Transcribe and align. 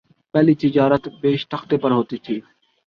پہلی 0.33 0.53
تجارت 0.63 1.03
بیشتختے 1.21 1.77
پر 1.77 1.91
ہوتی 1.91 2.17
ہے 2.17 2.39